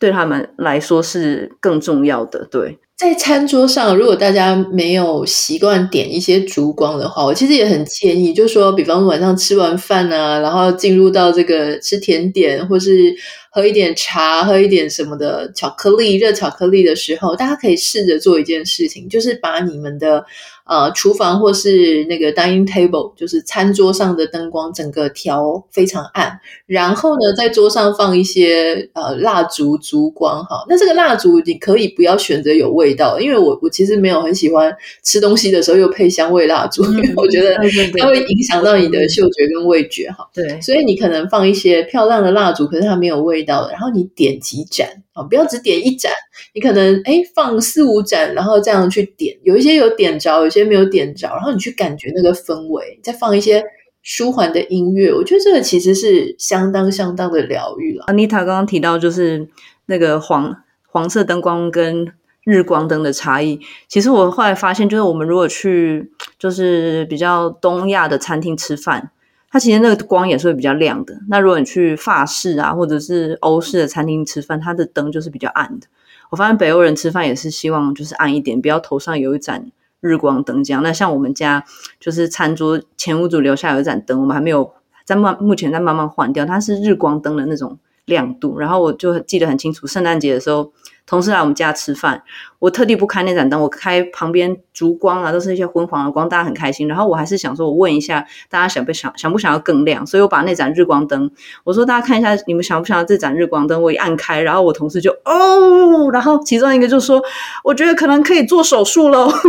[0.02, 2.44] 对他们来说是更重要的。
[2.50, 13.14] 对，在餐桌上，如果大家没有习惯点一些烛光的话，我其实也很建议，就是说，比方晚上吃完饭啊，然后进入到这个吃甜点，或是
[13.52, 20.24] 喝一点茶、喝一点什么的巧克力、热巧克力的时候，大家可以试着做一件事情，就是把你们的。
[20.72, 26.40] 呃，厨房或是那个 dining table，就是餐桌上的灯光，整个调非常暗。
[26.64, 30.64] 然后呢，在桌上放一些呃蜡烛、烛光哈。
[30.70, 37.54] 那这个蜡烛你可以不要选择有味道，因为我我其实没有很喜欢吃东西的时候又配香味蜡烛，嗯、因为我觉得
[37.98, 40.26] 它会影响到你的嗅觉跟味觉哈。
[40.32, 43.72] 对，所以你可能放一些漂亮的蜡烛，可是它没有味道的。
[43.72, 46.10] 然后你点几盏啊，不要只点一盏，
[46.54, 50.42] 你可能诶放四五盏，然后这样去点，有一些有点着。
[50.42, 53.62] 有些没有点着，然后你去感觉那个氛围，再放一些
[54.02, 58.06] 舒缓的音乐，我觉得这个其实是相当相当的疗愈了。
[58.08, 59.48] Anita 刚刚提到就是
[59.86, 62.12] 那个黄黄色灯光跟
[62.44, 69.12] 日光灯的差异，其实我后来发现，就是我们如果去就是比较东亚的餐厅吃饭，
[69.52, 71.14] 它其实那个光也是会比较亮的。
[71.28, 75.86] 那如果你去法式啊或者是欧式的餐厅吃饭，它的灯就是比较暗的。
[76.30, 79.70] 我发现北欧人吃饭也是希望就是暗一点，不要头上有一盏。
[80.00, 81.64] 日光灯这样，那像我们家
[82.00, 84.72] 就是餐桌前屋主留下有一盏灯，我们还没有
[85.04, 88.58] 在慢，目前在慢慢换掉，它是日光灯的那种亮度。
[88.58, 90.72] 然后我就记得很清楚，圣诞节的时候，
[91.06, 92.22] 同事来我们家吃饭，
[92.58, 96.86] 我特地不开那盏灯，我开旁边烛光啊，都是一些昏黄的光，大家很开心。
[96.88, 101.30] 然后我还是想说，我问一下大家想不想想不想要更亮，所以我把那盏日光灯，
[101.64, 103.82] 我说大家看一下，你们想不想要这盏日光灯？
[103.82, 107.22] 我一按开，然后我同事就哦，然后其中一个就说，
[107.64, 109.32] 我觉得可能可以做手术喽。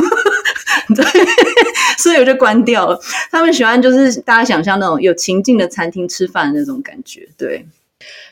[0.95, 1.05] 对，
[1.97, 2.99] 所以我就关掉了。
[3.31, 7.29] 他们喜欢就是大家想象那种有情境的餐厅吃饭的那种感觉。
[7.37, 7.65] 对，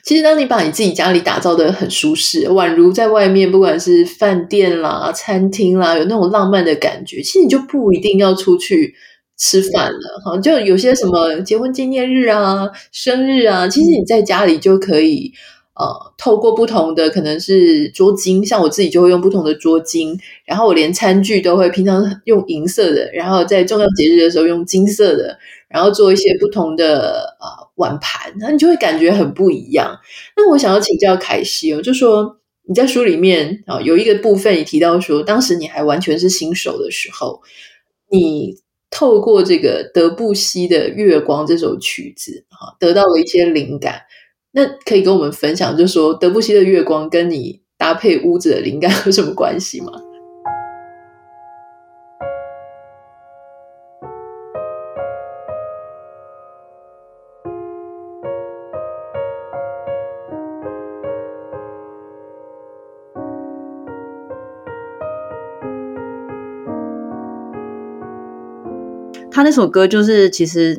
[0.04, 8.96] 其实当你把你自己家里打造的很舒适，宛如在外面，不管是饭店啦、餐厅啦，有那种浪漫的感觉，其实你就不一定要出去
[9.38, 10.22] 吃饭了。
[10.26, 15.32] 哈，就有些什么结婚纪念日啊、生日啊，其实你在家里就可以。
[15.74, 25.36] 呃，透过不同的可能是桌巾，像我自己就会用不同的桌巾，然后我连餐具都会平常用银色的，然后在重要节日的时候用金色的，
[25.70, 30.00] 然后做一些不同的呃碗盘，那你就会感觉很不一样。
[30.36, 37.42] 那我想要请教凯西哦，就说你在书里面啊、有一个部分你提到说，当时你还完全是新手的时候，
[38.12, 38.56] 你
[38.90, 44.02] 透过这个德布西的《月光》这首曲子，哈，得到了一些灵感。
[44.52, 49.94] 那可以跟我们分享，就说德布西的《月光》跟你搭配屋子的灵感有什么关系吗？
[69.32, 70.78] 他那首歌就是其实，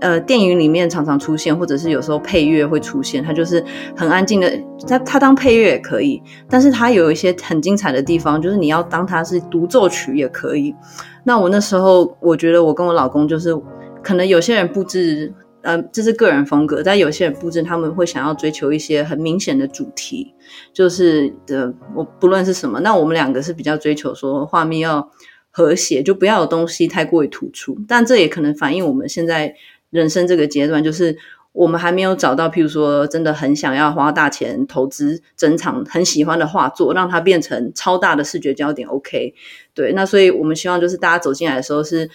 [0.00, 3.22] 呃，电影里面常常出现，或者是有时候配乐会出现。
[3.22, 3.64] 他就是
[3.96, 4.52] 很安静的，
[4.86, 10.74] 他他当配乐也可以，但是他有一些很精彩的地方，就是你要当他是独奏曲也可以。
[11.22, 13.56] 那我那时候我觉得我跟我老公就是，
[14.02, 20.34] 可能有些人布置，呃，这是个人风格，但有些人布置他们会想要追求一些很明显的主题，
[20.72, 25.08] 就是的，我不论是什么，那我们两个是比较追求说画面要。
[25.56, 29.54] 和谐，就不要有东西太过于突出，但这也可能反映我们现在
[29.90, 31.16] 人生这个阶段，就是
[31.52, 38.88] 我们还没有找到，譬如说真的很想要花大钱投资整场很喜欢的画作，让它变成超大的视觉焦点。
[38.88, 39.32] OK，
[39.74, 42.10] 对，那所以我们希望就是大家走进来的时候是，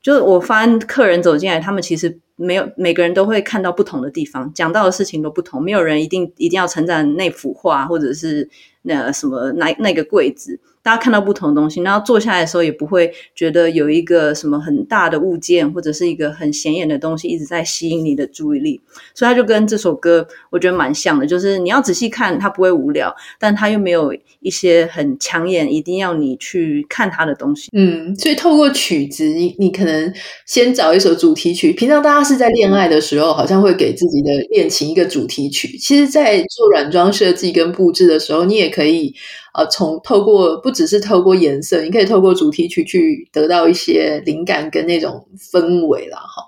[0.00, 8.48] 就是我发现客人走进来，他们其实没有每个人都会看到不同的地方，讲到的事情都不同，没有人一定一定要称赞那幅画或者是
[8.82, 10.60] 那什么那那个柜子。
[10.84, 18.80] 大家看到不同的东西，然后坐下来的时候也不会觉得有一个什么很大的物件或者是一个很显眼的东西一直在吸引你的注意力，
[19.14, 27.70] 所以它就跟这首歌我觉得蛮像的，就是你要仔细看它不会无聊，但它又没有一些很抢眼一定要你去看它的东西。
[27.72, 30.12] 嗯，所以透过曲子，你你可能
[30.44, 31.72] 先找一首主题曲。
[31.72, 35.78] 平常大家是在恋爱的时候，好像会给自己的恋情一个主题曲。
[35.78, 39.14] 其实，在做软装设计跟布置的时候，你也可以。
[39.54, 46.18] 呃，从透过不只是透过颜色，你可以透过主题曲去得到一些灵感跟那种氛围啦。
[46.18, 46.42] 哈。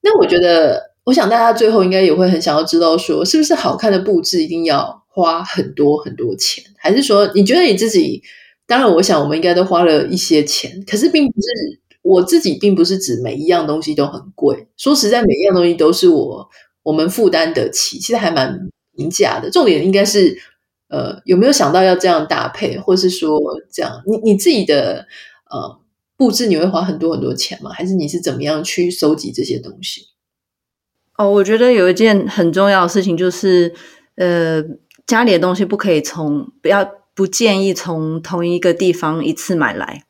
[0.00, 8.22] 那我觉得，我想大家最后应该也会很想要知道说，说是不是好看的布置一定要花很多很多钱，还是说你觉得你自己？
[8.66, 11.48] 当然，我想我们应该都花了一些钱，可是并不是
[12.00, 14.66] 我自己，并不是指每一样东西都很贵。
[14.78, 16.48] 说实在，每一样东西都是我
[16.84, 19.50] 我们负担得起，其实还蛮平价的。
[19.50, 20.40] 重点应该是。
[20.90, 25.06] 呃，有没有想到要这样搭配，或是说这样，你你自己的
[25.48, 25.78] 呃
[26.16, 27.70] 布置，你会花很多很多钱吗？
[27.70, 30.08] 还是你是怎么样去收集这些东西？
[31.16, 33.72] 哦，我觉得有一件很重要的事情就是，
[34.16, 34.60] 呃，
[35.06, 40.02] 家里的东西不可以从不要不建议从同一个地方一次买来，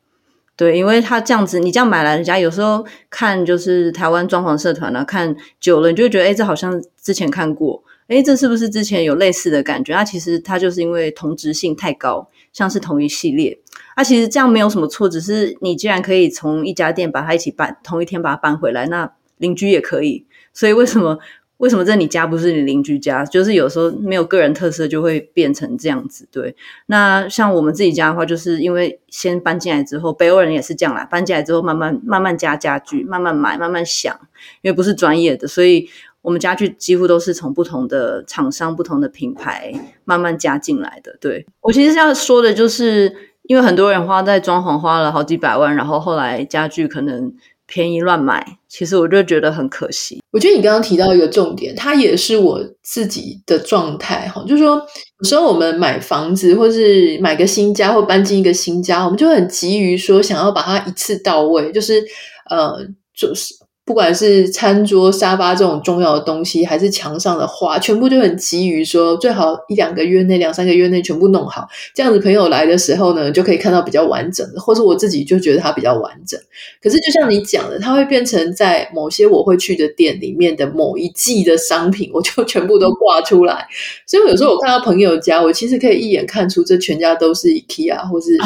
[0.55, 7.83] 对，因为他这样子，你这样买来，人家有时候看就是台湾装潢社团啊，看久了你就会觉得，哎，这好像之前看过。
[8.07, 9.93] 诶，这是不是之前有类似的感觉？
[9.93, 13.57] 它、啊、其实它就是因为同质性太高，像是同一系列。
[13.95, 20.25] 啊，其实这样没有什么错，只是你既然可以从一家店把它一起搬，同一天把它搬回来，那邻居也可以。
[20.53, 21.19] 所以为什么
[21.57, 23.23] 为什么在你家不是你邻居家？
[23.23, 26.27] 就是有时候没有个人特色，就会变成这样子。
[26.31, 26.53] 对，
[26.87, 34.13] 那像我们自己家的话，就是因为先搬进来之后，北欧人也是这样啦，搬进来之后慢慢慢慢加家具，慢慢买，慢慢想，
[34.61, 35.89] 因为不是专业的，所以。
[36.21, 39.73] 我们家具几乎都是从不同的厂商、不同的品牌
[40.05, 41.17] 慢慢加进来的。
[41.19, 43.11] 对，我其实要说的就是，
[43.43, 47.33] 因为很多人花在装潢花了好几百万，然后后来家具可能
[47.65, 50.21] 便宜乱买，其实我就觉得很可惜。
[50.31, 54.75] 我觉得你刚刚提到一个重点，它也是我自己的状态哈，就是说
[55.19, 62.03] 有时候我们买房子，或是买个新家，或搬进一个新家，我们就很急于说想要把它一次到位，就是
[62.47, 62.77] 呃，
[63.15, 63.55] 就是。
[63.91, 71.67] 不管是餐桌、沙发这种重要的东西，还是墙上的画，全部就很急于说，最好一两个月内、两三个月内全部弄好。
[71.93, 76.39] 这样子朋友来的时候呢，就可以看到比较完整的，或者我自己就觉得它比较完整。
[76.81, 83.67] 可是就像你讲的，它会变成在某些我会去的店里面的某一季的商品，我就全部都挂出来。
[84.07, 88.37] 所以有时候我看到朋友家，我其实可以一眼看出这全家都是 IKEA，或是，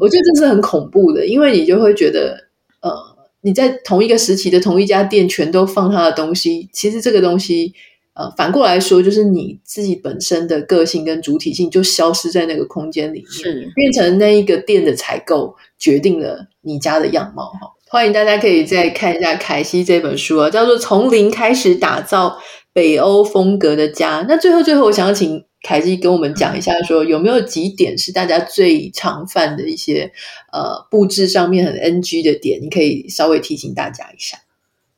[0.00, 2.36] 我觉得这是很恐怖的，因为你就会觉得，
[2.80, 3.15] 呃。
[3.46, 7.72] 你在同一个时期的同一家店全都放他的东西，其实这个东西，
[8.14, 17.70] 呃，反过来说，就是你自己本身的个性跟主体性就消失在那个空间里面，是变成那一个店的采购决定了你家的样貌哈。
[17.88, 22.36] 欢迎大家可以再看一下凯西这本书啊，叫做《从零开始打造
[22.72, 24.22] 北欧风格的家》。
[24.28, 25.44] 那最后最后，我想要请。
[25.62, 30.12] 凯基跟我们讲一下，说有没有几点是大家最常犯的一些
[30.52, 34.38] 呃布置上面很 NG 的点，你可以稍微提醒大家一下。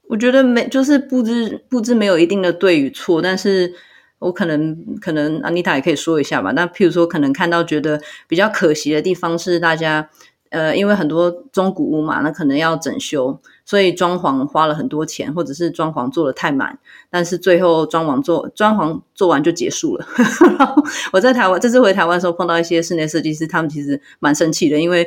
[0.09, 3.75] 我觉得没，就是布置布置没有一定的对与错，但是
[4.19, 6.51] 我可能可能安妮塔也可以说一下吧。
[6.53, 10.11] 那譬如说，可能看到觉得比较可惜的地方是大家
[10.51, 13.39] 呃，因为很多中古屋嘛，那可能要整修，
[13.69, 16.79] 所以装潢花了很多钱，或者是装潢做得太满，
[17.11, 20.07] 但是最后装潢做装潢做完就结束了。
[20.59, 25.07] 然 后我在台湾这次回台湾的时候碰到一些室内设计师，他们其实蛮生气的，因为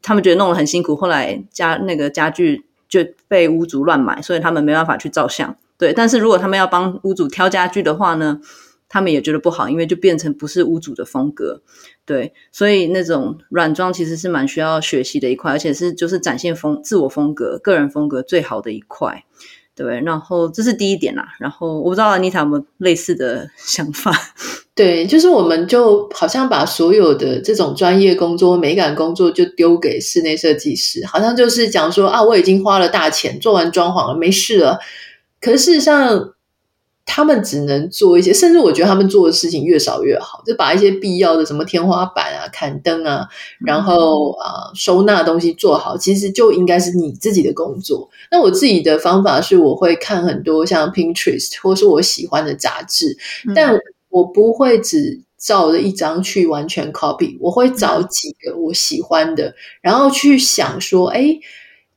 [0.00, 5.54] 他们觉得弄得很辛苦，后来家那个家具就被屋主乱买，所以他们没办法去照相。
[5.76, 8.40] 对，但是如果他们要帮屋主挑家具的话呢，
[8.92, 11.62] 他们也觉得不好，因为就变成不是屋主的风格。
[12.04, 19.24] 对，所以那种软装其实是蛮需要学习的一块，而且是就是展现风自我风格、个人风格最好的一块。
[19.74, 21.24] 对，然后这是第一点啦。
[21.40, 24.12] 然后我不知道 Anita 有没有类似的 想法？
[24.76, 34.78] 对，就是我们就好像把所有的这种专业工作、美感工作就丢给室内设计师，好像就是讲说啊，我已经花了大钱做完装潢了，没事了。
[35.40, 36.34] 可是事实上，
[37.04, 43.26] 他们只能做一些，甚至我觉得他们做的事情越少越好，就把一些必要的什么天花板啊、砍灯啊，
[43.60, 48.08] 然后啊、呃、收纳东西做好，其实就应该是你自己的工作。
[48.30, 53.16] 那我自己的方法是，我会看很多像 Pinterest 或是我喜欢的杂志，
[53.54, 53.76] 但
[54.08, 61.36] 我不会只照着一张去完全 copy，我会找几个我喜欢的，然后去想说，哎，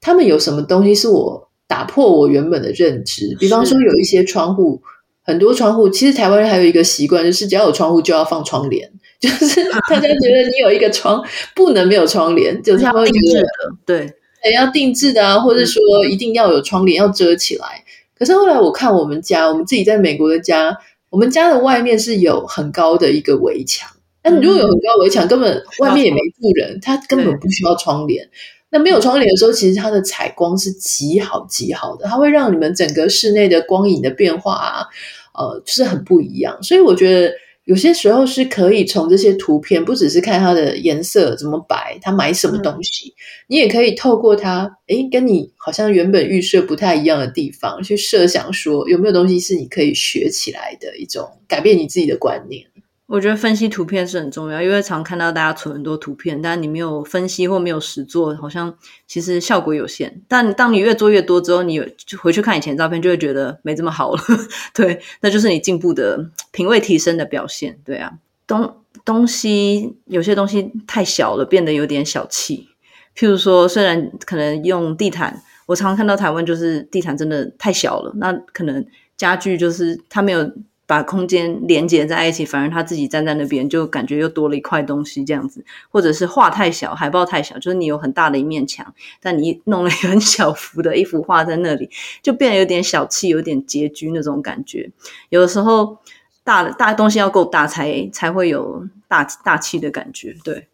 [0.02, 4.82] 他们有什么东西是我打破我原本的认知，比方说有一些窗户。
[5.26, 8.88] 很多窗户，其实台湾人还有一个习惯，就是只要有窗户就要放窗帘，
[9.20, 11.22] 就是大家觉得你有一个窗
[11.56, 13.44] 不能没有窗帘， 就是他们会觉得
[13.86, 14.14] 对，
[14.54, 17.84] 要定制的啊，或者说一定要有窗帘要遮起来。
[18.18, 20.78] 可是后来我看我们家，我们自己在美国的家，
[21.10, 23.90] 我们家的外面是有很高的一个围墙，
[24.24, 28.30] 那你如果有很高围墙，根本外面也没住人，它根本不需要窗帘。
[28.76, 34.86] 那没有窗帘的时候，其实它的采光是极好极好的，它会让你们整个室内的光影的变化啊，
[35.34, 36.62] 呃，就是很不一样。
[36.62, 43.16] 所以我觉得有些时候是可以从这些图片，不只是看它的颜色怎么摆，它买什么东西，嗯、
[43.48, 52.66] 你也可以透过它，诶，跟你好像原本预设不太一样的地方，去设想说有没有东西是你可以学起来的一种改变你自己的观念。
[53.08, 58.76] 我觉得分析图片是很重要，因为常看到大家存很多图片，但你没有分析或没有实作，好像
[59.06, 60.24] 其实效果有限。
[60.28, 64.20] 但当你越做越多之后，你就回去看以前照片，就会觉得没这么好了。
[64.74, 67.78] 对，那就是你进步的品味提升的表现。
[67.86, 68.12] 对啊，
[68.48, 68.76] 东
[69.06, 72.70] 东西有些东西太小了，变得有点小气。
[73.16, 78.84] 譬如说，虽然可能用地毯，我常看到台湾就是地毯真的太小了，那可能
[79.16, 80.52] 家具就是它没有。
[80.88, 91.90] 把空间连接在一起，反而他自己站在那边，就感觉又多了一块东西这样子，或者是画太小，海报太小，就是你有很大的一面墙，但你弄了一个很小幅的一幅画在那里，
[92.22, 94.92] 就变得有点小气，有点拮据那种感觉。
[95.30, 95.98] 有的时候
[96.44, 100.68] 大的大东西要够大，才才会有大大气的感觉，对。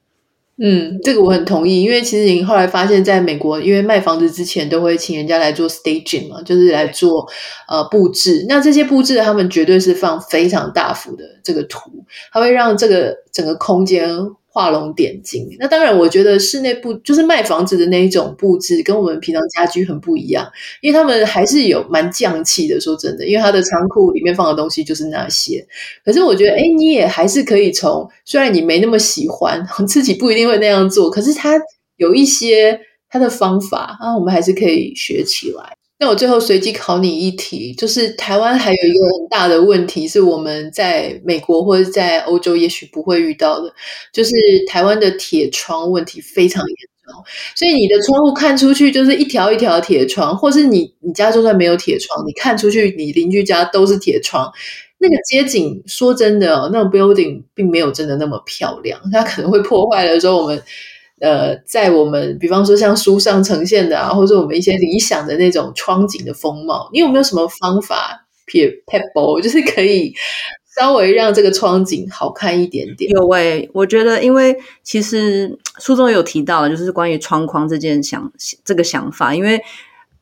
[0.64, 7.28] 嗯，这个我很同意，因为其实你后来发现，在美国，因为卖房子之前都会请人家来做 staging 嘛，就是来做
[7.68, 8.45] 呃布置。
[8.47, 11.89] 那这些布置，他们绝对是放非常大幅的这个图，
[12.32, 14.07] 它会让这个整个空间。
[14.54, 15.47] 画龙点睛。
[15.58, 20.45] 那当然，我觉得室内布就是卖房子的那一种布置，跟我们平常家居很不一样，
[20.82, 22.80] 因为他们还是有蛮匠气的。
[22.82, 25.66] 说真的，因为他的仓库里面放的东西就是那些。
[26.04, 31.58] 可是我觉得，哎，你也还是可以从，虽然你没那么喜欢， 自己不一定会那样做，可是他
[31.95, 32.78] 有一些
[33.10, 35.78] 他的方法啊，我们还是可以学起来。
[36.02, 43.72] 那我最后随机考你一题，就是台湾还有一个很大的问题，是我们在美国或者在欧洲也许不会遇到的，
[44.12, 44.32] 就是
[44.68, 46.76] 台湾的铁窗问题非常严
[47.06, 47.24] 重。
[47.56, 54.52] 所以你的窗户看出去就是一条一条铁窗，或是你你家就算没有铁窗，你看出去你邻居家都是铁窗，
[54.97, 60.60] 那个街景说真的哦，那种 building 并没有真的那么漂亮，它可能会破坏了说我们。
[61.22, 70.14] 呃，在我们比方说像书上呈现的啊，或者我们一些理想的那种窗景的风貌，你有没有什么方法撇 pebble，就是可以
[70.76, 73.12] 稍微让这个窗景好看一点点？
[73.12, 78.32] 有诶、欸，我觉得，因为其实书中有提到，就是关于窗框这件想
[78.66, 79.62] 这个想法，因为。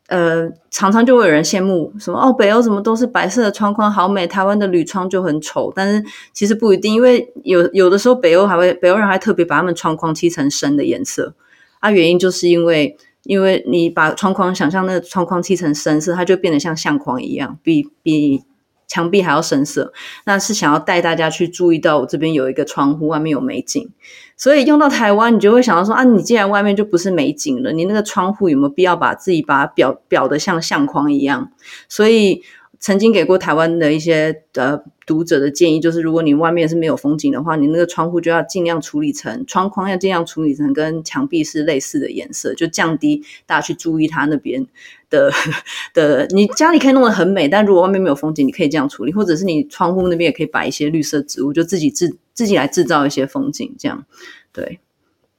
[0.09, 4.27] 呃，常常就会有人羡慕什么哦，北欧怎么都是白色的窗框，好美。
[4.27, 6.03] 台湾的铝窗就很丑，但是
[6.33, 11.33] 其实不一定，因为有有的时候北欧还会，北欧人还特别把他们窗框漆成深的颜色
[11.79, 18.43] 啊，原因就是因为，因为你把窗框想象那个窗框漆成深色，它就变得像相框一样，比比。
[18.89, 19.93] 墙壁还要深色，
[20.25, 23.89] 那是想要带大家去注意到我这边有一个窗户，外面有美景。
[24.35, 31.51] 所以用到台湾，你就会想到说啊，你既然外面就不是美景了，你那个窗户有没有必要把自己把它裱裱得像相框一样？
[31.87, 32.41] 所以
[32.79, 44.67] 曾经给过台湾的一些呃读者的建议，就是如果你外面是没有风景的话，你那个窗户就要尽量处理成窗框，要尽量处理成跟墙壁是类似的颜色，就降低大家去注意它那边
[45.09, 45.31] 的
[45.95, 46.27] 的。
[46.27, 54.05] 你家里可以弄得很美，但如果外面没有风景，你可以这样处理，或者是你窗户那边也可以摆一些绿色植物，就自己自自己来制造一些风景，这样
[54.53, 54.79] 对。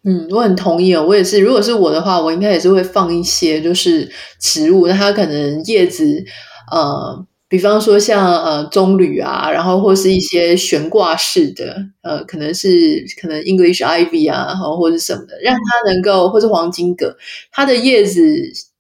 [0.03, 1.07] 嗯，我很同意哦。
[1.07, 4.11] 我也是，如果是我的话，我应该也是会放一些就是
[4.41, 6.25] 植物，那它可能叶子
[6.73, 7.25] 呃。
[7.51, 17.17] 比方说像呃棕榈啊，然后或是一些悬挂式的，呃，可能是可能 English Ivy 啊，或者什么的，让它能够或是黄金葛，
[17.51, 18.23] 它的叶子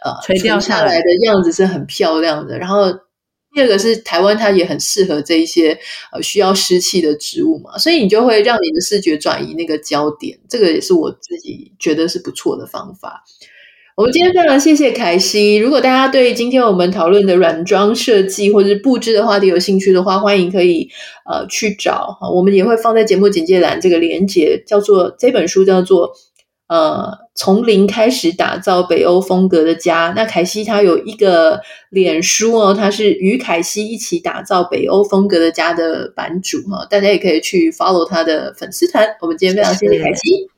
[0.05, 2.57] 呃垂掉下来的样子是很漂亮的。
[2.57, 2.93] 然后
[3.53, 5.77] 第二个是台湾，它也很适合这一些
[6.13, 13.25] 呃需要湿气的植物嘛，所以你就会让你的视觉转移那个焦点，这个也是我自己觉得是不错的方法。
[14.01, 15.57] 我们今天非常谢谢凯西。
[15.57, 20.89] 如果大家对今天我们讨论的软装设计或者是布置的话题有兴趣的话，欢迎可以
[21.31, 26.13] 呃去找哈，我们也会放在节目简介栏这个连结，叫做这本书叫做
[26.67, 30.15] 呃从零开始打造北欧风格的家。
[30.17, 39.07] 那凯西他有一个脸书哦，他是与凯西一起打造北欧风格的家的版主哈，大家也可以去 follow 他的粉丝团。
[39.21, 40.50] 我们今天非常谢谢凯西。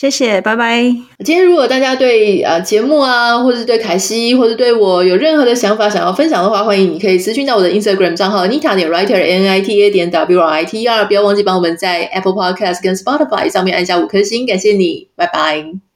[0.00, 0.80] 谢谢，拜拜。
[1.24, 10.86] 今天如果大家对呃节目啊，或者是对凯西，或者对我有任何的想法想要分享的话，欢迎你可以私讯到我的 Instagram 账号 Nita 点 Writer N I T A 点 W R I T E
[10.86, 15.87] R，不要忘记帮我们在 Apple Podcast 跟 Spotify 上面按下五颗星，感谢你，拜拜。